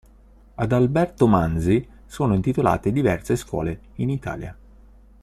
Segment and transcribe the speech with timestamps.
[0.55, 4.57] Ad Alberto Manzi sono intitolate diverse scuole in Italia.